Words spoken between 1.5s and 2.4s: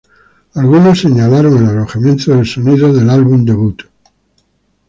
el alejamiento